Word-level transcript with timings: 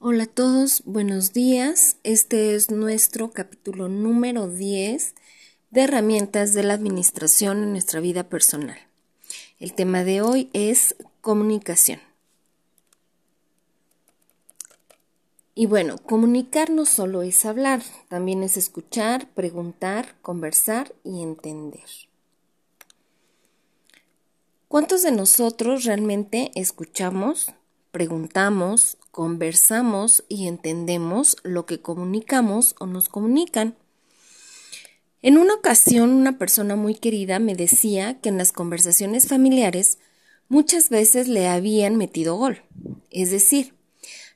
Hola 0.00 0.22
a 0.22 0.26
todos, 0.26 0.84
buenos 0.84 1.32
días. 1.32 1.96
Este 2.04 2.54
es 2.54 2.70
nuestro 2.70 3.32
capítulo 3.32 3.88
número 3.88 4.48
10 4.48 5.16
de 5.72 5.80
herramientas 5.80 6.54
de 6.54 6.62
la 6.62 6.74
administración 6.74 7.64
en 7.64 7.72
nuestra 7.72 7.98
vida 7.98 8.28
personal. 8.28 8.78
El 9.58 9.74
tema 9.74 10.04
de 10.04 10.22
hoy 10.22 10.50
es 10.52 10.94
comunicación. 11.20 11.98
Y 15.56 15.66
bueno, 15.66 15.98
comunicar 15.98 16.70
no 16.70 16.86
solo 16.86 17.22
es 17.22 17.44
hablar, 17.44 17.82
también 18.08 18.44
es 18.44 18.56
escuchar, 18.56 19.28
preguntar, 19.30 20.14
conversar 20.22 20.94
y 21.02 21.24
entender. 21.24 21.82
¿Cuántos 24.68 25.02
de 25.02 25.10
nosotros 25.10 25.82
realmente 25.82 26.52
escuchamos, 26.54 27.52
preguntamos, 27.90 28.98
conversamos 29.10 30.24
y 30.28 30.46
entendemos 30.46 31.36
lo 31.42 31.66
que 31.66 31.80
comunicamos 31.80 32.74
o 32.78 32.86
nos 32.86 33.08
comunican? 33.08 33.76
En 35.20 35.36
una 35.36 35.54
ocasión 35.54 36.10
una 36.10 36.38
persona 36.38 36.76
muy 36.76 36.94
querida 36.94 37.38
me 37.38 37.54
decía 37.54 38.20
que 38.20 38.28
en 38.28 38.38
las 38.38 38.52
conversaciones 38.52 39.26
familiares 39.26 39.98
muchas 40.48 40.90
veces 40.90 41.26
le 41.28 41.48
habían 41.48 41.96
metido 41.96 42.36
gol, 42.36 42.62
es 43.10 43.30
decir, 43.30 43.74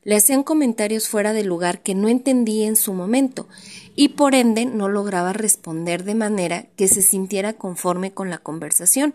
le 0.04 0.16
hacían 0.16 0.42
comentarios 0.42 1.08
fuera 1.08 1.32
de 1.32 1.44
lugar 1.44 1.82
que 1.82 1.94
no 1.94 2.08
entendía 2.08 2.66
en 2.66 2.74
su 2.74 2.92
momento 2.92 3.46
y 3.94 4.08
por 4.08 4.34
ende 4.34 4.64
no 4.64 4.88
lograba 4.88 5.32
responder 5.32 6.02
de 6.02 6.16
manera 6.16 6.66
que 6.76 6.88
se 6.88 7.02
sintiera 7.02 7.52
conforme 7.52 8.12
con 8.12 8.28
la 8.28 8.38
conversación 8.38 9.14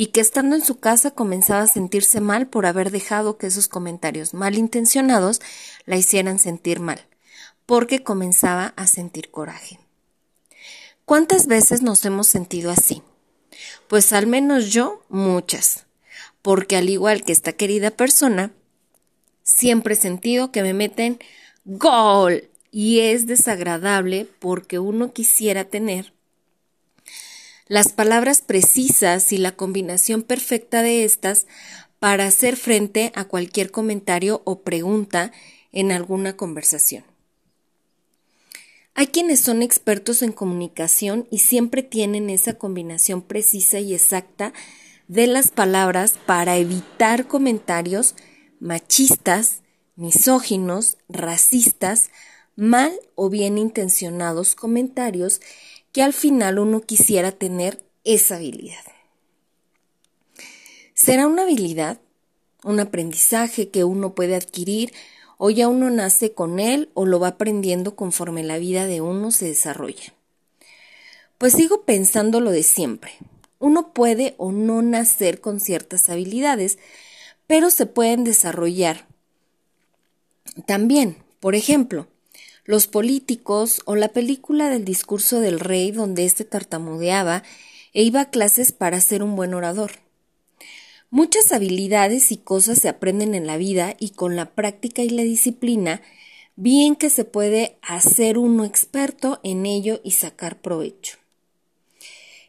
y 0.00 0.06
que 0.06 0.20
estando 0.20 0.54
en 0.54 0.64
su 0.64 0.78
casa 0.78 1.10
comenzaba 1.10 1.62
a 1.62 1.66
sentirse 1.66 2.20
mal 2.20 2.46
por 2.46 2.66
haber 2.66 2.92
dejado 2.92 3.36
que 3.36 3.48
esos 3.48 3.66
comentarios 3.66 4.32
malintencionados 4.32 5.40
la 5.86 5.96
hicieran 5.96 6.38
sentir 6.38 6.78
mal, 6.78 7.00
porque 7.66 8.04
comenzaba 8.04 8.74
a 8.76 8.86
sentir 8.86 9.32
coraje. 9.32 9.80
¿Cuántas 11.04 11.48
veces 11.48 11.82
nos 11.82 12.04
hemos 12.04 12.28
sentido 12.28 12.70
así? 12.70 13.02
Pues 13.88 14.12
al 14.12 14.28
menos 14.28 14.70
yo 14.70 15.02
muchas, 15.08 15.86
porque 16.42 16.76
al 16.76 16.88
igual 16.88 17.24
que 17.24 17.32
esta 17.32 17.54
querida 17.54 17.90
persona, 17.90 18.52
siempre 19.42 19.94
he 19.94 19.96
sentido 19.96 20.52
que 20.52 20.62
me 20.62 20.74
meten 20.74 21.18
gol 21.64 22.48
y 22.70 23.00
es 23.00 23.26
desagradable 23.26 24.28
porque 24.38 24.78
uno 24.78 25.12
quisiera 25.12 25.64
tener 25.64 26.12
las 27.68 27.92
palabras 27.92 28.42
precisas 28.42 29.32
y 29.32 29.38
la 29.38 29.52
combinación 29.52 30.22
perfecta 30.22 30.82
de 30.82 31.04
estas 31.04 31.46
para 31.98 32.26
hacer 32.26 32.56
frente 32.56 33.12
a 33.14 33.24
cualquier 33.24 33.70
comentario 33.70 34.42
o 34.44 34.62
pregunta 34.62 35.32
en 35.72 35.92
alguna 35.92 36.36
conversación. 36.36 37.04
Hay 38.94 39.08
quienes 39.08 39.40
son 39.40 39.62
expertos 39.62 40.22
en 40.22 40.32
comunicación 40.32 41.28
y 41.30 41.38
siempre 41.38 41.82
tienen 41.82 42.30
esa 42.30 42.54
combinación 42.54 43.22
precisa 43.22 43.78
y 43.78 43.94
exacta 43.94 44.52
de 45.06 45.26
las 45.26 45.50
palabras 45.50 46.14
para 46.26 46.56
evitar 46.56 47.28
comentarios 47.28 48.16
machistas, 48.60 49.62
misóginos, 49.94 50.96
racistas, 51.08 52.10
mal 52.56 52.92
o 53.14 53.30
bien 53.30 53.56
intencionados 53.56 54.56
comentarios 54.56 55.40
que 55.98 56.04
al 56.04 56.12
final 56.12 56.60
uno 56.60 56.82
quisiera 56.82 57.32
tener 57.32 57.82
esa 58.04 58.36
habilidad. 58.36 58.84
¿Será 60.94 61.26
una 61.26 61.42
habilidad? 61.42 62.00
¿Un 62.62 62.78
aprendizaje 62.78 63.70
que 63.70 63.82
uno 63.82 64.14
puede 64.14 64.36
adquirir 64.36 64.92
o 65.38 65.50
ya 65.50 65.66
uno 65.66 65.90
nace 65.90 66.34
con 66.34 66.60
él 66.60 66.88
o 66.94 67.04
lo 67.04 67.18
va 67.18 67.26
aprendiendo 67.30 67.96
conforme 67.96 68.44
la 68.44 68.58
vida 68.58 68.86
de 68.86 69.00
uno 69.00 69.32
se 69.32 69.46
desarrolla? 69.46 70.14
Pues 71.36 71.54
sigo 71.54 71.82
pensando 71.82 72.38
lo 72.38 72.52
de 72.52 72.62
siempre. 72.62 73.14
Uno 73.58 73.92
puede 73.92 74.36
o 74.38 74.52
no 74.52 74.82
nacer 74.82 75.40
con 75.40 75.58
ciertas 75.58 76.08
habilidades, 76.08 76.78
pero 77.48 77.70
se 77.70 77.86
pueden 77.86 78.22
desarrollar. 78.22 79.08
También, 80.64 81.16
por 81.40 81.56
ejemplo, 81.56 82.06
los 82.68 82.86
políticos 82.86 83.80
o 83.86 83.96
la 83.96 84.08
película 84.08 84.68
del 84.68 84.84
discurso 84.84 85.40
del 85.40 85.58
rey 85.58 85.90
donde 85.90 86.26
éste 86.26 86.44
tartamudeaba 86.44 87.42
e 87.94 88.02
iba 88.02 88.20
a 88.20 88.30
clases 88.30 88.72
para 88.72 89.00
ser 89.00 89.22
un 89.22 89.36
buen 89.36 89.54
orador. 89.54 89.92
Muchas 91.08 91.50
habilidades 91.52 92.30
y 92.30 92.36
cosas 92.36 92.78
se 92.78 92.90
aprenden 92.90 93.34
en 93.34 93.46
la 93.46 93.56
vida 93.56 93.96
y 93.98 94.10
con 94.10 94.36
la 94.36 94.50
práctica 94.50 95.00
y 95.00 95.08
la 95.08 95.22
disciplina, 95.22 96.02
bien 96.56 96.94
que 96.94 97.08
se 97.08 97.24
puede 97.24 97.78
hacer 97.80 98.36
uno 98.36 98.66
experto 98.66 99.40
en 99.42 99.64
ello 99.64 100.02
y 100.04 100.10
sacar 100.10 100.60
provecho. 100.60 101.16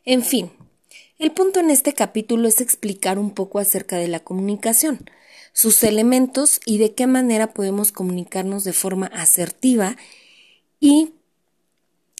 En 0.03 0.22
fin, 0.22 0.51
el 1.19 1.31
punto 1.31 1.59
en 1.59 1.69
este 1.69 1.94
capítulo 1.94 2.47
es 2.47 2.62
explicar 2.62 3.19
un 3.19 3.31
poco 3.31 3.59
acerca 3.59 3.97
de 3.97 4.07
la 4.07 4.22
comunicación, 4.22 5.09
sus 5.52 5.84
elementos 5.84 6.62
y 6.66 6.78
de 6.78 6.94
qué 6.94 7.07
manera 7.07 7.53
podemos 7.53 7.91
comunicarnos 7.91 8.63
de 8.63 8.72
forma 8.72 9.07
asertiva 9.07 9.97
y 10.80 11.12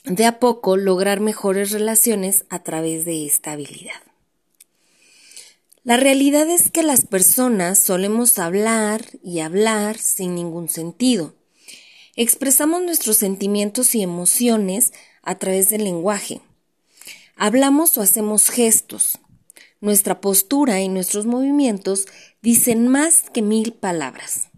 de 0.04 0.26
a 0.26 0.40
poco 0.40 0.76
lograr 0.76 1.22
mejores 1.22 1.72
relaciones 1.72 2.46
a 2.50 2.62
través 2.64 3.06
de 3.06 3.26
esta 3.26 3.54
habilidad. 3.54 4.02
La 5.86 5.96
realidad 5.96 6.50
es 6.50 6.70
que 6.70 6.84
las 6.84 7.06
personas 7.06 7.80
solemos 7.80 8.38
hablar 8.38 9.06
y 9.24 9.40
hablar 9.40 9.98
sin 9.98 10.36
ningún 10.36 10.68
sentido. 10.68 11.36
Expresamos 12.18 12.82
nuestros 12.82 13.16
sentimientos 13.16 13.96
y 13.96 14.02
emociones 14.02 14.92
a 15.24 15.36
través 15.36 15.70
del 15.70 15.86
lenguaje. 15.86 16.42
Hablamos 17.42 17.98
o 17.98 18.02
hacemos 18.02 18.50
gestos. 18.50 19.18
Nuestra 19.80 20.20
postura 20.20 20.82
y 20.82 20.90
nuestros 20.90 21.26
movimientos 21.26 22.06
dicen 22.42 22.90
más 22.90 23.30
que 23.30 23.42
mil 23.42 23.72
palabras. 23.72 24.50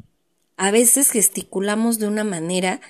A 0.58 0.72
veces 0.72 1.12
gesticulamos 1.12 2.00
de 2.00 2.08
una 2.08 2.24
manera 2.24 2.82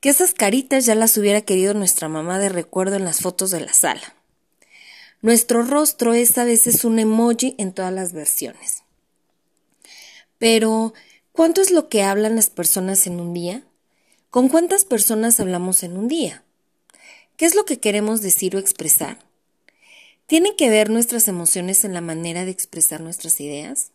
que 0.00 0.10
esas 0.10 0.34
caritas 0.34 0.84
ya 0.84 0.94
las 0.94 1.16
hubiera 1.16 1.40
querido 1.40 1.72
nuestra 1.72 2.10
mamá 2.10 2.38
de 2.38 2.50
recuerdo 2.50 2.96
en 2.96 3.06
las 3.06 3.20
fotos 3.20 3.50
de 3.50 3.62
la 3.62 3.72
sala. 3.72 4.14
Nuestro 5.22 5.62
rostro 5.62 6.12
es 6.12 6.36
a 6.36 6.44
veces 6.44 6.84
un 6.84 6.98
emoji 6.98 7.54
en 7.56 7.72
todas 7.72 7.94
las 7.94 8.12
versiones. 8.12 8.82
Pero, 10.36 10.92
¿cuánto 11.32 11.62
es 11.62 11.70
lo 11.70 11.88
que 11.88 12.02
hablan 12.02 12.36
las 12.36 12.50
personas 12.50 13.06
en 13.06 13.20
un 13.20 13.32
día? 13.32 13.64
¿Con 14.28 14.50
cuántas 14.50 14.84
personas 14.84 15.40
hablamos 15.40 15.82
en 15.82 15.96
un 15.96 16.08
día? 16.08 16.44
¿Qué 17.38 17.46
es 17.46 17.54
lo 17.54 17.64
que 17.64 17.78
queremos 17.78 18.20
decir 18.20 18.56
o 18.56 18.58
expresar? 18.58 19.16
¿Tienen 20.26 20.56
que 20.56 20.70
ver 20.70 20.90
nuestras 20.90 21.28
emociones 21.28 21.84
en 21.84 21.94
la 21.94 22.00
manera 22.00 22.44
de 22.44 22.50
expresar 22.50 23.00
nuestras 23.00 23.40
ideas? 23.40 23.92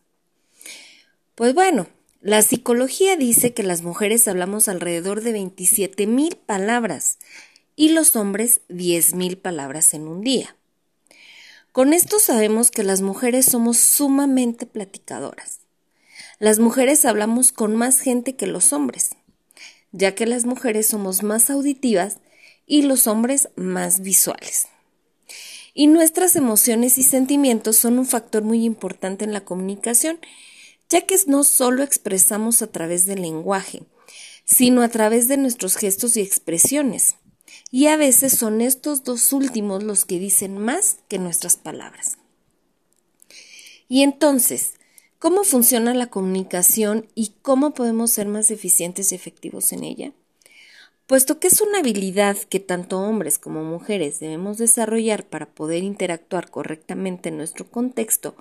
Pues 1.36 1.54
bueno, 1.54 1.88
la 2.22 2.42
psicología 2.42 3.18
dice 3.18 3.54
que 3.54 3.64
las 3.64 3.82
mujeres 3.82 4.30
hablamos 4.30 4.70
alrededor 4.70 5.20
de 5.20 5.34
27 5.34 6.08
mil 6.08 6.38
palabras 6.38 7.18
y 7.76 7.90
los 7.90 8.16
hombres 8.16 8.62
10 8.70 9.16
mil 9.16 9.38
palabras 9.38 9.94
en 9.94 10.08
un 10.08 10.22
día. 10.22 10.56
Con 11.74 11.92
esto 11.92 12.20
sabemos 12.20 12.72
que 12.72 12.84
las 12.84 13.02
mujeres 13.02 13.48
somos 13.48 13.78
sumamente 13.78 14.66
platicadoras. 14.66 15.60
Las 16.40 16.60
mujeres 16.60 17.04
hablamos 17.04 17.52
con 17.52 17.76
más 17.76 18.00
gente 18.00 18.38
que 18.38 18.48
los 18.48 18.72
hombres, 18.72 19.18
ya 19.92 20.16
que 20.16 20.28
las 20.28 20.46
mujeres 20.46 20.88
somos 20.88 21.24
más 21.24 21.50
auditivas 21.50 22.20
y 22.66 22.84
los 22.84 23.08
hombres 23.08 23.50
más 23.56 24.02
visuales. 24.02 24.68
Y 25.74 25.88
nuestras 25.88 26.36
emociones 26.36 26.98
y 26.98 27.04
sentimientos 27.04 27.78
son 27.78 27.98
un 27.98 28.06
factor 28.06 28.44
muy 28.44 28.64
importante 28.64 29.26
en 29.26 29.34
la 29.34 29.44
comunicación, 29.44 30.20
ya 30.90 31.02
que 31.02 31.18
no 31.26 31.44
solo 31.44 31.82
expresamos 31.84 32.62
a 32.62 32.68
través 32.68 33.06
del 33.06 33.22
lenguaje, 33.22 33.82
sino 34.46 34.84
a 34.84 34.90
través 34.90 35.28
de 35.28 35.38
nuestros 35.38 35.76
gestos 35.76 36.16
y 36.16 36.22
expresiones. 36.22 37.16
Y 37.72 37.88
a 37.88 37.98
veces 37.98 38.38
son 38.38 38.62
estos 38.62 39.04
dos 39.04 39.34
últimos 39.34 39.82
los 39.82 40.06
que 40.06 40.20
dicen 40.20 40.58
más 40.60 40.98
que 41.08 41.18
nuestras 41.18 41.58
palabras. 41.58 42.18
Y 43.88 44.04
entonces, 44.04 44.74
¿cómo 45.18 45.44
funciona 45.44 45.94
la 45.96 46.08
comunicación 46.08 47.10
y 47.16 47.34
cómo 47.42 47.74
podemos 47.74 48.12
ser 48.12 48.28
más 48.28 48.52
eficientes 48.52 49.12
y 49.12 49.16
efectivos 49.16 49.72
en 49.72 49.84
ella? 49.84 50.14
Puesto 51.08 51.40
que 51.40 51.48
es 51.48 51.60
una 51.60 51.80
habilidad 51.80 52.38
que 52.38 52.60
tanto 52.60 53.00
hombres 53.00 53.38
como 53.38 53.64
mujeres 53.64 54.20
debemos 54.20 54.58
desarrollar 54.58 55.26
para 55.26 55.48
poder 55.48 55.84
interactuar 55.84 56.50
correctamente 56.50 57.30
en 57.30 57.38
nuestro 57.38 57.70
contexto, 57.70 58.36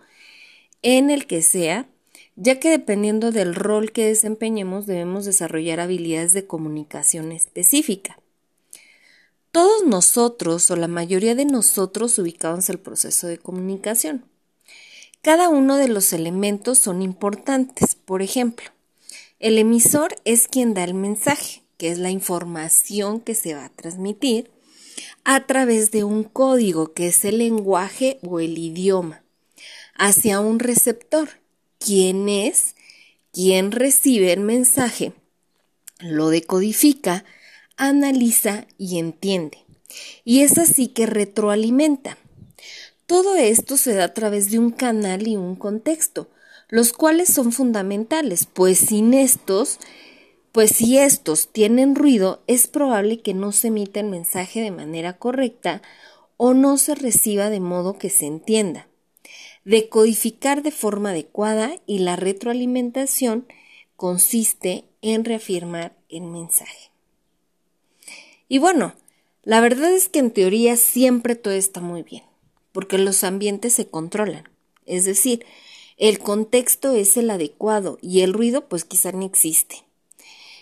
en 0.82 1.10
el 1.10 1.26
que 1.26 1.42
sea, 1.42 1.88
ya 2.36 2.60
que 2.60 2.70
dependiendo 2.70 3.32
del 3.32 3.54
rol 3.54 3.92
que 3.92 4.06
desempeñemos 4.06 4.86
debemos 4.86 5.24
desarrollar 5.24 5.80
habilidades 5.80 6.32
de 6.32 6.46
comunicación 6.46 7.32
específica. 7.32 8.18
Todos 9.50 9.84
nosotros 9.84 10.70
o 10.70 10.76
la 10.76 10.88
mayoría 10.88 11.34
de 11.34 11.44
nosotros 11.44 12.18
ubicamos 12.18 12.70
el 12.70 12.78
proceso 12.78 13.26
de 13.26 13.38
comunicación. 13.38 14.24
Cada 15.20 15.50
uno 15.50 15.76
de 15.76 15.88
los 15.88 16.12
elementos 16.12 16.78
son 16.78 17.02
importantes. 17.02 17.94
Por 17.94 18.22
ejemplo, 18.22 18.70
El 19.38 19.58
emisor 19.58 20.14
es 20.24 20.46
quien 20.46 20.72
da 20.72 20.84
el 20.84 20.94
mensaje, 20.94 21.61
que 21.82 21.90
es 21.90 21.98
la 21.98 22.10
información 22.10 23.18
que 23.18 23.34
se 23.34 23.54
va 23.54 23.64
a 23.64 23.68
transmitir 23.68 24.52
a 25.24 25.48
través 25.48 25.90
de 25.90 26.04
un 26.04 26.22
código, 26.22 26.92
que 26.92 27.08
es 27.08 27.24
el 27.24 27.38
lenguaje 27.38 28.20
o 28.22 28.38
el 28.38 28.56
idioma, 28.56 29.24
hacia 29.96 30.38
un 30.38 30.60
receptor, 30.60 31.28
quien 31.80 32.28
es 32.28 32.76
quien 33.32 33.72
recibe 33.72 34.32
el 34.32 34.38
mensaje, 34.38 35.12
lo 35.98 36.28
decodifica, 36.28 37.24
analiza 37.76 38.64
y 38.78 39.00
entiende. 39.00 39.58
Y 40.24 40.42
es 40.42 40.58
así 40.58 40.86
que 40.86 41.06
retroalimenta. 41.06 42.16
Todo 43.06 43.34
esto 43.34 43.76
se 43.76 43.92
da 43.94 44.04
a 44.04 44.14
través 44.14 44.52
de 44.52 44.60
un 44.60 44.70
canal 44.70 45.26
y 45.26 45.34
un 45.34 45.56
contexto, 45.56 46.30
los 46.68 46.92
cuales 46.92 47.28
son 47.34 47.50
fundamentales, 47.50 48.46
pues 48.46 48.78
sin 48.78 49.14
estos, 49.14 49.80
pues 50.52 50.70
si 50.72 50.98
estos 50.98 51.48
tienen 51.48 51.94
ruido, 51.94 52.42
es 52.46 52.66
probable 52.66 53.20
que 53.20 53.32
no 53.32 53.52
se 53.52 53.68
emita 53.68 54.00
el 54.00 54.06
mensaje 54.06 54.60
de 54.60 54.70
manera 54.70 55.16
correcta 55.16 55.80
o 56.36 56.52
no 56.52 56.76
se 56.76 56.94
reciba 56.94 57.48
de 57.48 57.60
modo 57.60 57.98
que 57.98 58.10
se 58.10 58.26
entienda. 58.26 58.86
Decodificar 59.64 60.62
de 60.62 60.70
forma 60.70 61.10
adecuada 61.10 61.74
y 61.86 62.00
la 62.00 62.16
retroalimentación 62.16 63.46
consiste 63.96 64.84
en 65.00 65.24
reafirmar 65.24 65.96
el 66.10 66.24
mensaje. 66.24 66.90
Y 68.48 68.58
bueno, 68.58 68.94
la 69.44 69.60
verdad 69.60 69.92
es 69.92 70.10
que 70.10 70.18
en 70.18 70.32
teoría 70.32 70.76
siempre 70.76 71.34
todo 71.34 71.54
está 71.54 71.80
muy 71.80 72.02
bien, 72.02 72.24
porque 72.72 72.98
los 72.98 73.24
ambientes 73.24 73.72
se 73.72 73.86
controlan. 73.86 74.48
Es 74.84 75.06
decir, 75.06 75.46
el 75.96 76.18
contexto 76.18 76.92
es 76.92 77.16
el 77.16 77.30
adecuado 77.30 77.98
y 78.02 78.20
el 78.20 78.34
ruido 78.34 78.68
pues 78.68 78.84
quizá 78.84 79.12
ni 79.12 79.24
existe. 79.24 79.84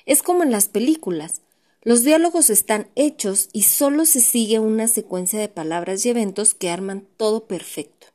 Es 0.07 0.23
como 0.23 0.43
en 0.43 0.51
las 0.51 0.69
películas. 0.69 1.41
Los 1.83 2.03
diálogos 2.05 2.51
están 2.51 2.89
hechos 2.95 3.49
y 3.53 3.63
solo 3.63 4.05
se 4.05 4.21
sigue 4.21 4.59
una 4.59 4.89
secuencia 4.89 5.39
de 5.39 5.49
palabras 5.49 6.05
y 6.05 6.11
eventos 6.11 6.55
que 6.55 6.71
arman 6.71 7.07
todo 7.17 7.47
perfecto. 7.47 8.09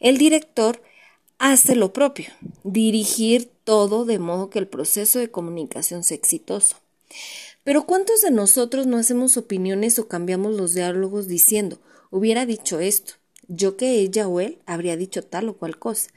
El 0.00 0.18
director 0.18 0.82
hace 1.38 1.76
lo 1.76 1.92
propio, 1.92 2.26
dirigir 2.64 3.50
todo 3.64 4.04
de 4.04 4.18
modo 4.18 4.50
que 4.50 4.58
el 4.58 4.66
proceso 4.66 5.18
de 5.18 5.30
comunicación 5.30 6.04
sea 6.04 6.16
exitoso. 6.16 6.76
Pero 7.64 7.86
¿cuántos 7.86 8.22
de 8.22 8.30
nosotros 8.30 8.86
no 8.86 8.96
hacemos 8.96 9.36
opiniones 9.36 9.98
o 9.98 10.08
cambiamos 10.08 10.54
los 10.54 10.74
diálogos 10.74 11.28
diciendo, 11.28 11.78
hubiera 12.10 12.46
dicho 12.46 12.80
esto, 12.80 13.14
yo 13.48 13.76
que 13.76 14.00
ella 14.00 14.26
o 14.26 14.40
él 14.40 14.58
habría 14.66 14.96
dicho 14.96 15.22
tal 15.22 15.48
o 15.48 15.56
cual 15.56 15.78
cosa? 15.78 16.10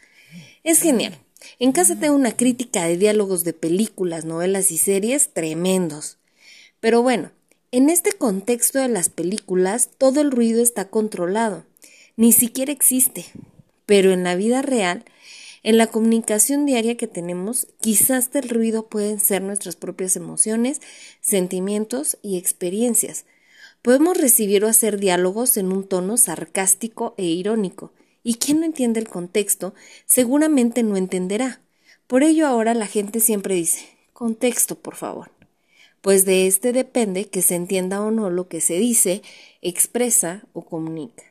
Es 0.63 0.81
genial. 0.81 1.17
En 1.59 1.71
casa 1.71 1.99
tengo 1.99 2.15
una 2.15 2.35
crítica 2.35 2.85
de 2.85 2.97
diálogos 2.97 3.43
de 3.43 3.53
películas, 3.53 4.25
novelas 4.25 4.71
y 4.71 4.77
series 4.77 5.33
tremendos. 5.33 6.17
Pero 6.79 7.01
bueno, 7.01 7.31
en 7.71 7.89
este 7.89 8.11
contexto 8.11 8.79
de 8.79 8.89
las 8.89 9.09
películas 9.09 9.89
todo 9.97 10.21
el 10.21 10.31
ruido 10.31 10.61
está 10.61 10.89
controlado, 10.89 11.65
ni 12.15 12.31
siquiera 12.31 12.71
existe. 12.71 13.25
Pero 13.85 14.11
en 14.11 14.23
la 14.23 14.35
vida 14.35 14.61
real 14.61 15.05
en 15.63 15.77
la 15.77 15.87
comunicación 15.87 16.65
diaria 16.65 16.97
que 16.97 17.07
tenemos, 17.07 17.67
quizás 17.79 18.33
del 18.33 18.49
ruido 18.49 18.87
pueden 18.87 19.21
ser 19.21 19.41
nuestras 19.41 19.77
propias 19.77 20.17
emociones, 20.17 20.81
sentimientos 21.21 22.17
y 22.21 22.37
experiencias. 22.37 23.23
Podemos 23.81 24.17
recibir 24.17 24.65
o 24.65 24.67
hacer 24.67 24.99
diálogos 24.99 25.55
en 25.55 25.71
un 25.71 25.87
tono 25.87 26.17
sarcástico 26.17 27.15
e 27.17 27.23
irónico, 27.23 27.93
y 28.23 28.35
quien 28.35 28.61
no 28.61 28.65
entiende 28.65 28.99
el 28.99 29.09
contexto 29.09 29.73
seguramente 30.05 30.81
no 30.83 30.97
entenderá. 30.97 31.61
Por 32.07 32.23
ello 32.23 32.47
ahora 32.47 32.73
la 32.73 32.87
gente 32.87 33.19
siempre 33.19 33.55
dice 33.55 33.93
contexto, 34.13 34.75
por 34.75 34.95
favor. 34.95 35.31
Pues 36.01 36.25
de 36.25 36.47
este 36.47 36.71
depende 36.71 37.29
que 37.29 37.41
se 37.41 37.55
entienda 37.55 38.01
o 38.01 38.11
no 38.11 38.29
lo 38.29 38.47
que 38.47 38.61
se 38.61 38.75
dice, 38.75 39.21
expresa 39.61 40.43
o 40.53 40.63
comunica. 40.65 41.23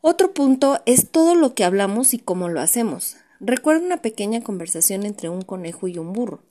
Otro 0.00 0.32
punto 0.32 0.80
es 0.86 1.10
todo 1.10 1.34
lo 1.34 1.54
que 1.54 1.64
hablamos 1.64 2.14
y 2.14 2.18
cómo 2.18 2.48
lo 2.48 2.60
hacemos. 2.60 3.16
Recuerda 3.40 3.84
una 3.84 4.02
pequeña 4.02 4.42
conversación 4.42 5.04
entre 5.04 5.28
un 5.28 5.42
conejo 5.42 5.88
y 5.88 5.98
un 5.98 6.12
burro. 6.12 6.42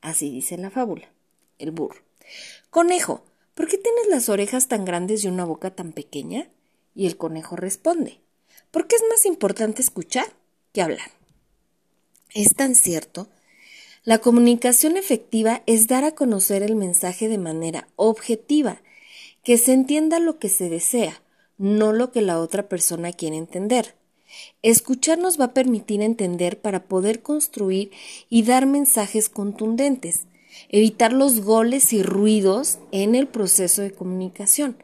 Así 0.00 0.30
dice 0.30 0.56
la 0.56 0.70
fábula. 0.70 1.08
El 1.58 1.70
burro. 1.70 2.00
Conejo, 2.70 3.22
¿por 3.54 3.68
qué 3.68 3.78
tienes 3.78 4.08
las 4.08 4.28
orejas 4.28 4.68
tan 4.68 4.84
grandes 4.84 5.24
y 5.24 5.28
una 5.28 5.44
boca 5.44 5.70
tan 5.70 5.92
pequeña? 5.92 6.48
Y 6.94 7.06
el 7.06 7.16
conejo 7.16 7.56
responde, 7.56 8.20
porque 8.74 8.96
es 8.96 9.04
más 9.08 9.24
importante 9.24 9.80
escuchar 9.82 10.26
que 10.72 10.82
hablar. 10.82 11.12
Es 12.34 12.56
tan 12.56 12.74
cierto. 12.74 13.28
La 14.02 14.18
comunicación 14.18 14.96
efectiva 14.96 15.62
es 15.66 15.86
dar 15.86 16.02
a 16.02 16.16
conocer 16.16 16.64
el 16.64 16.74
mensaje 16.74 17.28
de 17.28 17.38
manera 17.38 17.86
objetiva, 17.94 18.82
que 19.44 19.58
se 19.58 19.74
entienda 19.74 20.18
lo 20.18 20.40
que 20.40 20.48
se 20.48 20.68
desea, 20.68 21.22
no 21.56 21.92
lo 21.92 22.10
que 22.10 22.20
la 22.20 22.40
otra 22.40 22.68
persona 22.68 23.12
quiere 23.12 23.36
entender. 23.36 23.94
Escuchar 24.62 25.18
nos 25.18 25.38
va 25.40 25.44
a 25.44 25.54
permitir 25.54 26.02
entender 26.02 26.60
para 26.60 26.86
poder 26.88 27.22
construir 27.22 27.92
y 28.28 28.42
dar 28.42 28.66
mensajes 28.66 29.28
contundentes, 29.28 30.22
evitar 30.68 31.12
los 31.12 31.42
goles 31.42 31.92
y 31.92 32.02
ruidos 32.02 32.80
en 32.90 33.14
el 33.14 33.28
proceso 33.28 33.82
de 33.82 33.92
comunicación. 33.92 34.83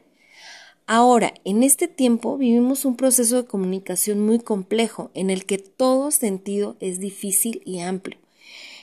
Ahora, 0.93 1.33
en 1.45 1.63
este 1.63 1.87
tiempo 1.87 2.37
vivimos 2.37 2.83
un 2.83 2.97
proceso 2.97 3.37
de 3.37 3.47
comunicación 3.47 4.19
muy 4.19 4.39
complejo 4.39 5.09
en 5.13 5.29
el 5.29 5.45
que 5.45 5.57
todo 5.57 6.11
sentido 6.11 6.75
es 6.81 6.99
difícil 6.99 7.61
y 7.65 7.79
amplio. 7.79 8.19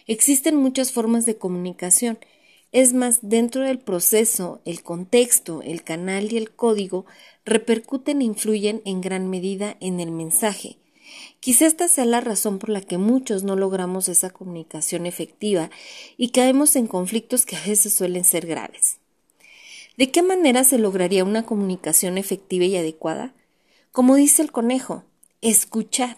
Existen 0.06 0.56
muchas 0.56 0.90
formas 0.90 1.26
de 1.26 1.37
comunicación 1.37 2.19
es 2.72 2.94
más, 2.94 3.19
dentro 3.20 3.60
del 3.60 3.78
proceso, 3.78 4.62
el 4.64 4.82
contexto, 4.82 5.60
el 5.60 5.82
canal 5.84 6.32
y 6.32 6.38
el 6.38 6.50
código 6.50 7.05
repercuten 7.44 8.22
e 8.22 8.25
influyen 8.25 8.81
en 8.87 9.02
gran 9.02 9.28
medida 9.28 9.76
en 9.81 10.00
el 10.00 10.10
mensaje. 10.10 10.78
Quizá 11.40 11.66
esta 11.66 11.88
sea 11.88 12.06
la 12.06 12.22
razón 12.22 12.58
por 12.58 12.70
la 12.70 12.81
que 12.81 12.96
muchos 12.96 13.43
no 13.43 13.55
logramos 13.55 14.08
esa 14.08 14.31
comunicación 14.31 15.05
efectiva 15.05 15.69
y 16.16 16.31
caemos 16.31 16.75
en 16.75 16.87
conflictos 16.87 17.44
que 17.44 17.56
a 17.56 17.66
veces 17.66 17.93
suelen 17.93 18.25
ser 18.25 18.46
graves. 18.46 18.96
¿De 19.98 20.12
qué 20.12 20.22
manera 20.22 20.62
se 20.62 20.78
lograría 20.78 21.24
una 21.24 21.44
comunicación 21.44 22.18
efectiva 22.18 22.64
y 22.64 22.76
adecuada? 22.76 23.34
Como 23.90 24.14
dice 24.14 24.42
el 24.42 24.52
conejo, 24.52 25.02
escuchar. 25.42 26.16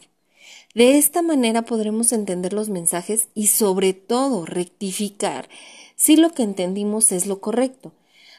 De 0.74 0.98
esta 0.98 1.22
manera 1.22 1.62
podremos 1.62 2.12
entender 2.12 2.52
los 2.52 2.68
mensajes 2.68 3.28
y 3.34 3.46
sobre 3.46 3.94
todo 3.94 4.44
rectificar 4.44 5.48
si 5.96 6.16
lo 6.16 6.30
que 6.32 6.42
entendimos 6.42 7.10
es 7.10 7.26
lo 7.26 7.40
correcto. 7.40 7.94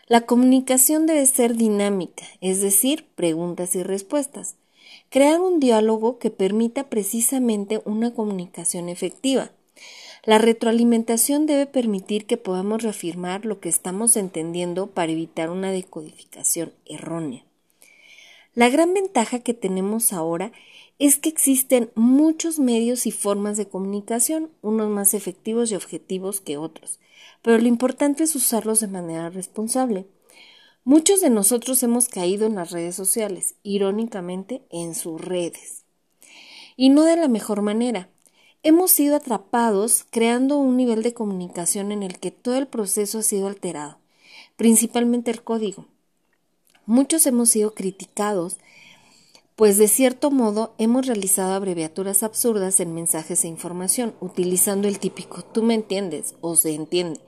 La 0.07 0.27
comunicación 0.27 1.07
debe 1.07 1.25
ser 1.25 1.55
dinámica, 1.55 2.23
es 2.39 2.61
decir, 2.61 3.07
preguntas 3.15 3.73
y 3.73 3.81
respuestas. 3.81 4.57
Crear 5.09 5.41
un 5.41 5.59
diálogo 5.59 6.19
que 6.19 6.29
permita 6.29 6.87
precisamente 6.87 7.81
una 7.83 8.13
comunicación 8.13 8.89
efectiva. 8.89 9.49
La 10.23 10.37
retroalimentación 10.37 11.45
debe 11.45 11.65
permitir 11.65 12.25
que 12.25 12.37
podamos 12.37 12.83
reafirmar 12.83 13.45
lo 13.45 13.59
que 13.59 13.69
estamos 13.69 14.15
entendiendo 14.17 14.87
para 14.87 15.11
evitar 15.11 15.49
una 15.49 15.71
decodificación 15.71 16.73
errónea. 16.85 17.43
La 18.53 18.69
gran 18.69 18.93
ventaja 18.93 19.39
que 19.39 19.53
tenemos 19.53 20.13
ahora 20.13 20.51
es 20.99 21.17
que 21.17 21.29
existen 21.29 21.89
muchos 21.95 22.59
medios 22.59 23.07
y 23.07 23.11
formas 23.11 23.57
de 23.57 23.67
comunicación, 23.67 24.51
unos 24.61 24.89
más 24.89 25.13
efectivos 25.13 25.71
y 25.71 25.75
objetivos 25.75 26.41
que 26.41 26.57
otros 26.57 26.99
pero 27.41 27.57
lo 27.57 27.67
importante 27.67 28.23
es 28.23 28.35
usarlos 28.35 28.79
de 28.79 28.87
manera 28.87 29.29
responsable. 29.29 30.05
Muchos 30.83 31.21
de 31.21 31.29
nosotros 31.29 31.81
hemos 31.83 32.07
caído 32.07 32.47
en 32.47 32.55
las 32.55 32.71
redes 32.71 32.95
sociales, 32.95 33.55
irónicamente 33.63 34.63
en 34.69 34.95
sus 34.95 35.21
redes. 35.21 35.83
Y 36.75 36.89
no 36.89 37.03
de 37.03 37.17
la 37.17 37.27
mejor 37.27 37.61
manera. 37.61 38.09
Hemos 38.63 38.91
sido 38.91 39.15
atrapados 39.15 40.05
creando 40.11 40.59
un 40.59 40.77
nivel 40.77 41.01
de 41.01 41.15
comunicación 41.15 41.91
en 41.91 42.03
el 42.03 42.19
que 42.19 42.29
todo 42.29 42.57
el 42.57 42.67
proceso 42.67 43.17
ha 43.17 43.23
sido 43.23 43.47
alterado, 43.47 43.97
principalmente 44.55 45.31
el 45.31 45.41
código. 45.41 45.87
Muchos 46.85 47.25
hemos 47.25 47.49
sido 47.49 47.73
criticados, 47.73 48.59
pues 49.55 49.79
de 49.79 49.87
cierto 49.87 50.29
modo 50.29 50.75
hemos 50.77 51.07
realizado 51.07 51.53
abreviaturas 51.53 52.21
absurdas 52.21 52.79
en 52.79 52.93
mensajes 52.93 53.43
e 53.45 53.47
información, 53.47 54.13
utilizando 54.19 54.87
el 54.87 54.99
típico 54.99 55.41
tú 55.43 55.63
me 55.63 55.73
entiendes 55.73 56.35
o 56.41 56.55
se 56.55 56.75
entiende, 56.75 57.19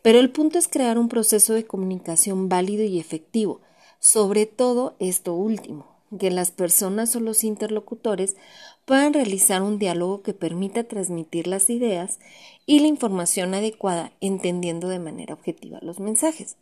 pero 0.00 0.18
el 0.18 0.30
punto 0.30 0.58
es 0.58 0.66
crear 0.66 0.98
un 0.98 1.10
proceso 1.10 1.52
de 1.52 1.66
comunicación 1.66 2.48
válido 2.48 2.84
y 2.84 2.98
efectivo, 2.98 3.60
sobre 3.98 4.46
todo 4.46 4.96
esto 4.98 5.34
último, 5.34 5.94
que 6.18 6.30
las 6.30 6.52
personas 6.52 7.14
o 7.16 7.20
los 7.20 7.44
interlocutores 7.44 8.36
puedan 8.84 9.12
realizar 9.12 9.62
un 9.62 9.78
diálogo 9.78 10.22
que 10.22 10.34
permita 10.34 10.84
transmitir 10.84 11.46
las 11.46 11.70
ideas 11.70 12.18
y 12.66 12.80
la 12.80 12.86
información 12.86 13.54
adecuada, 13.54 14.12
entendiendo 14.20 14.88
de 14.88 14.98
manera 14.98 15.34
objetiva 15.34 15.78
los 15.82 16.00
mensajes. 16.00 16.56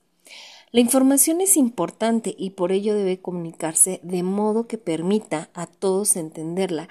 La 0.71 0.81
información 0.81 1.43
es 1.43 1.59
importante 1.59 2.35
y 2.39 2.51
por 2.51 2.73
ello 2.73 2.95
debe 2.95 3.21
comunicarse 3.21 4.01
de 4.03 4.23
modo 4.23 4.67
que 4.67 4.79
permita 4.79 5.51
a 5.53 5.67
todos 5.67 6.17
entenderla 6.17 6.89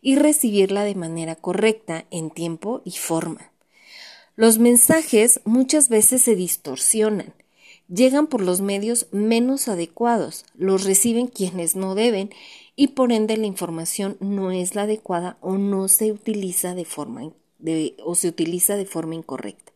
y 0.00 0.14
recibirla 0.14 0.84
de 0.84 0.94
manera 0.94 1.34
correcta 1.34 2.04
en 2.12 2.30
tiempo 2.30 2.80
y 2.84 2.92
forma. 2.92 3.50
Los 4.36 4.58
mensajes 4.58 5.40
muchas 5.44 5.88
veces 5.88 6.22
se 6.22 6.36
distorsionan, 6.36 7.34
llegan 7.88 8.28
por 8.28 8.40
los 8.40 8.60
medios 8.60 9.08
menos 9.10 9.66
adecuados, 9.66 10.44
los 10.54 10.84
reciben 10.84 11.26
quienes 11.26 11.74
no 11.74 11.94
deben 11.94 12.30
y 12.76 12.88
por 12.88 13.12
ende 13.12 13.36
la 13.36 13.46
información 13.46 14.16
no 14.20 14.50
es 14.50 14.74
la 14.74 14.82
adecuada 14.82 15.38
o 15.40 15.58
no 15.58 15.88
se 15.88 16.12
utiliza 16.12 16.74
de 16.74 16.84
forma 16.84 17.32
o 18.04 18.14
se 18.14 18.28
utiliza 18.28 18.76
de 18.76 18.84
forma 18.84 19.14
incorrecta. 19.14 19.72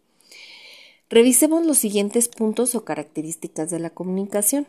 Revisemos 1.09 1.64
los 1.64 1.78
siguientes 1.78 2.28
puntos 2.28 2.75
o 2.75 2.85
características 2.85 3.71
de 3.71 3.78
la 3.78 3.90
comunicación. 3.90 4.67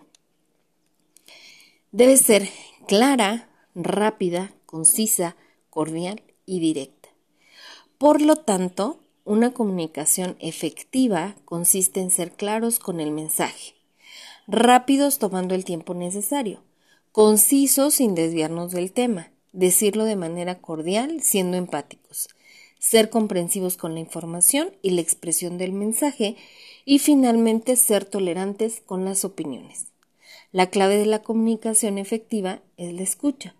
Debe 1.91 2.15
ser 2.15 2.47
clara, 2.87 3.49
rápida, 3.75 4.53
concisa, 4.65 5.35
cordial 5.69 6.21
y 6.45 6.59
directa. 6.59 7.09
Por 7.97 8.21
lo 8.21 8.37
tanto, 8.37 9.01
una 9.25 9.51
comunicación 9.51 10.37
efectiva 10.39 11.35
consiste 11.43 11.99
en 11.99 12.09
ser 12.09 12.31
claros 12.31 12.79
con 12.79 13.01
el 13.01 13.11
mensaje, 13.11 13.73
rápidos 14.47 15.19
tomando 15.19 15.55
el 15.55 15.65
tiempo 15.65 15.93
necesario, 15.93 16.63
concisos 17.11 17.95
sin 17.95 18.15
desviarnos 18.15 18.71
del 18.71 18.91
tema, 18.91 19.31
decirlo 19.51 20.05
de 20.05 20.15
manera 20.15 20.59
cordial 20.59 21.21
siendo 21.21 21.57
empáticos, 21.57 22.29
ser 22.77 23.09
comprensivos 23.09 23.77
con 23.77 23.93
la 23.93 23.99
información 23.99 24.71
y 24.81 24.91
la 24.91 25.01
expresión 25.01 25.57
del 25.57 25.73
mensaje 25.73 26.37
y 26.85 26.99
finalmente 26.99 27.75
ser 27.75 28.05
tolerantes 28.05 28.81
con 28.85 29.05
las 29.05 29.25
opiniones. 29.25 29.87
La 30.51 30.69
clave 30.69 30.97
de 30.97 31.05
la 31.05 31.21
comunicación 31.21 31.97
efectiva 31.97 32.61
es 32.77 32.93
la 32.93 33.03
escucha. 33.03 33.55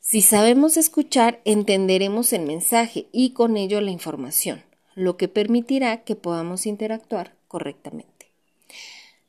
Si 0.00 0.22
sabemos 0.22 0.76
escuchar, 0.76 1.40
entenderemos 1.44 2.32
el 2.32 2.42
mensaje 2.42 3.06
y 3.12 3.30
con 3.30 3.56
ello 3.56 3.80
la 3.80 3.90
información, 3.90 4.62
lo 4.94 5.16
que 5.16 5.28
permitirá 5.28 6.02
que 6.02 6.16
podamos 6.16 6.66
interactuar 6.66 7.34
correctamente. 7.46 8.26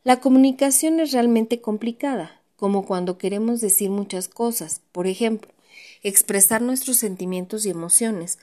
La 0.04 0.20
comunicación 0.20 1.00
es 1.00 1.12
realmente 1.12 1.62
complicada, 1.62 2.39
como 2.60 2.86
cuando 2.86 3.18
queremos 3.18 3.62
decir 3.62 3.90
muchas 3.90 4.28
cosas, 4.28 4.82
por 4.92 5.08
ejemplo, 5.08 5.50
expresar 6.04 6.62
nuestros 6.62 6.98
sentimientos 6.98 7.66
y 7.66 7.70
emociones, 7.70 8.38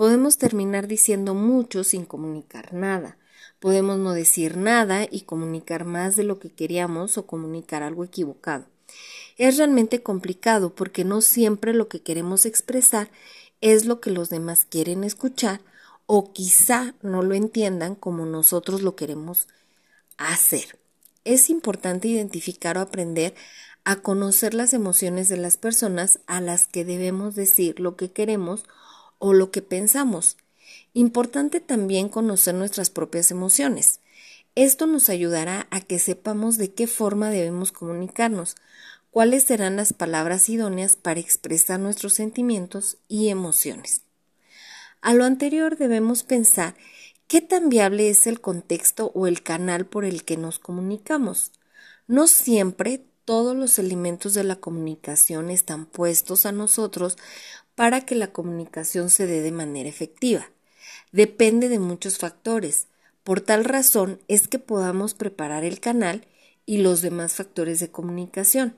Podemos 0.00 0.38
terminar 0.38 0.86
diciendo 0.86 1.34
mucho 1.34 1.84
sin 1.84 2.06
comunicar 2.06 2.72
nada. 2.72 3.18
Podemos 3.58 3.98
no 3.98 4.12
decir 4.12 4.56
nada 4.56 5.06
y 5.10 5.22
comunicar 5.22 5.84
más 5.84 6.16
de 6.16 6.24
lo 6.24 6.38
que 6.38 6.50
queríamos 6.50 7.18
o 7.18 7.26
comunicar 7.26 7.82
algo 7.82 8.04
equivocado. 8.04 8.64
Es 9.36 9.58
realmente 9.58 10.02
complicado 10.02 10.74
porque 10.74 11.04
no 11.04 11.20
siempre 11.20 11.74
lo 11.74 11.88
que 11.88 12.00
queremos 12.00 12.46
expresar 12.46 13.10
es 13.60 13.84
lo 13.84 14.00
que 14.00 14.10
los 14.10 14.30
demás 14.30 14.66
quieren 14.68 15.04
escuchar 15.04 15.60
o 16.06 16.32
quizá 16.32 16.94
no 17.02 17.22
lo 17.22 17.34
entiendan 17.34 17.94
como 17.94 18.24
nosotros 18.24 18.80
lo 18.80 18.96
queremos 18.96 19.48
hacer. 20.16 20.79
Es 21.24 21.50
importante 21.50 22.08
identificar 22.08 22.78
o 22.78 22.80
aprender 22.80 23.34
a 23.84 23.96
conocer 23.96 24.54
las 24.54 24.72
emociones 24.72 25.28
de 25.28 25.36
las 25.36 25.56
personas 25.56 26.20
a 26.26 26.40
las 26.40 26.66
que 26.66 26.84
debemos 26.84 27.34
decir 27.34 27.80
lo 27.80 27.96
que 27.96 28.10
queremos 28.10 28.64
o 29.18 29.32
lo 29.32 29.50
que 29.50 29.62
pensamos. 29.62 30.36
Importante 30.92 31.60
también 31.60 32.08
conocer 32.08 32.54
nuestras 32.54 32.90
propias 32.90 33.30
emociones. 33.30 34.00
Esto 34.54 34.86
nos 34.86 35.08
ayudará 35.08 35.66
a 35.70 35.80
que 35.80 35.98
sepamos 35.98 36.56
de 36.56 36.72
qué 36.72 36.86
forma 36.86 37.30
debemos 37.30 37.70
comunicarnos, 37.70 38.56
cuáles 39.10 39.44
serán 39.44 39.76
las 39.76 39.92
palabras 39.92 40.48
idóneas 40.48 40.96
para 40.96 41.20
expresar 41.20 41.78
nuestros 41.80 42.14
sentimientos 42.14 42.98
y 43.08 43.28
emociones. 43.28 44.02
A 45.02 45.14
lo 45.14 45.24
anterior 45.24 45.76
debemos 45.76 46.22
pensar 46.22 46.74
qué 47.30 47.40
tan 47.40 47.68
viable 47.68 48.10
es 48.10 48.26
el 48.26 48.40
contexto 48.40 49.12
o 49.14 49.28
el 49.28 49.44
canal 49.44 49.86
por 49.86 50.04
el 50.04 50.24
que 50.24 50.36
nos 50.36 50.58
comunicamos. 50.58 51.52
No 52.08 52.26
siempre 52.26 53.04
todos 53.24 53.54
los 53.54 53.78
elementos 53.78 54.34
de 54.34 54.42
la 54.42 54.56
comunicación 54.56 55.48
están 55.48 55.86
puestos 55.86 56.44
a 56.44 56.50
nosotros 56.50 57.18
para 57.76 58.00
que 58.00 58.16
la 58.16 58.32
comunicación 58.32 59.10
se 59.10 59.28
dé 59.28 59.42
de 59.42 59.52
manera 59.52 59.88
efectiva. 59.88 60.50
Depende 61.12 61.68
de 61.68 61.78
muchos 61.78 62.18
factores. 62.18 62.88
Por 63.22 63.40
tal 63.40 63.64
razón 63.64 64.18
es 64.26 64.48
que 64.48 64.58
podamos 64.58 65.14
preparar 65.14 65.62
el 65.62 65.78
canal 65.78 66.26
y 66.66 66.78
los 66.78 67.00
demás 67.00 67.34
factores 67.34 67.78
de 67.78 67.92
comunicación. 67.92 68.74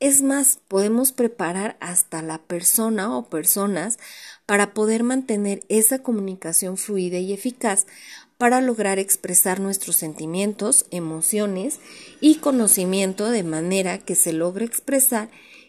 Es 0.00 0.22
más, 0.22 0.60
podemos 0.66 1.12
preparar 1.12 1.76
hasta 1.78 2.22
la 2.22 2.38
persona 2.38 3.14
o 3.14 3.28
personas 3.28 3.98
para 4.46 4.72
poder 4.72 5.02
mantener 5.02 5.62
esa 5.68 5.98
comunicación 5.98 6.78
fluida 6.78 7.18
y 7.18 7.34
eficaz 7.34 7.86
para 8.38 8.62
lograr 8.62 8.98
expresar 8.98 9.60
nuestros 9.60 9.96
sentimientos, 9.96 10.86
emociones 10.90 11.80
y 12.22 12.36
conocimiento 12.36 13.28
de 13.30 13.42
manera 13.42 13.98
que 13.98 14.14
se 14.14 14.32
logre 14.32 14.64
expresar 14.64 15.28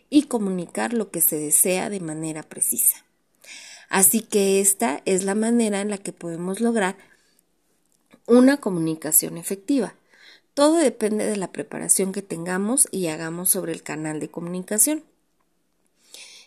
y 0.10 0.24
comunicar 0.24 0.94
lo 0.94 1.12
que 1.12 1.20
se 1.20 1.36
desea 1.36 1.90
de 1.90 2.00
manera 2.00 2.44
precisa. 2.44 3.04
Así 3.90 4.22
que 4.22 4.62
esta 4.62 5.02
es 5.04 5.26
la 5.26 5.36
manera 5.36 5.82
en 5.82 5.90
la 5.90 5.98
que 5.98 6.14
podemos 6.14 6.62
lograr 6.62 6.96
una 8.26 8.62
comunicación 8.62 9.38
efectiva. 9.38 9.96
Todo 10.54 10.78
depende 10.78 11.26
de 11.26 11.38
la 11.38 11.52
preparación 11.52 12.12
que 12.12 12.22
tengamos 12.22 12.88
y 12.92 13.08
hagamos 13.08 13.50
sobre 13.50 13.72
el 13.72 13.84
canal 13.84 14.20
de 14.20 14.30
comunicación. 14.30 15.04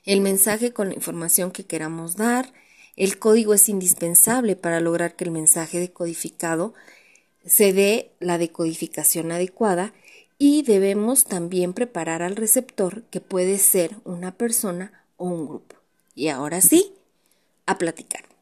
El 0.05 0.21
mensaje 0.21 0.73
con 0.73 0.89
la 0.89 0.95
información 0.95 1.51
que 1.51 1.65
queramos 1.65 2.17
dar, 2.17 2.53
el 2.97 3.19
código 3.19 3.55
es 3.55 3.69
indispensable 3.69 4.57
para 4.57 4.81
lograr 4.81 5.17
que 5.17 5.25
el 5.25 5.31
mensaje 5.31 5.79
decodificado 5.79 6.75
se 7.47 7.73
dé 7.73 8.11
la 8.21 8.39
decodificación 8.39 9.33
adecuada 9.33 9.95
y 10.39 10.63
debemos 10.63 11.25
también 11.25 11.73
preparar 11.73 12.23
al 12.23 12.37
receptor 12.37 13.05
que 13.05 13.21
puede 13.21 13.59
ser 13.59 13.97
una 14.05 14.37
persona 14.37 15.05
o 15.17 15.27
un 15.27 15.47
grupo. 15.47 15.77
Y 16.15 16.29
ahora 16.29 16.61
sí, 16.61 16.93
a 17.67 17.79
platicar. 17.79 18.34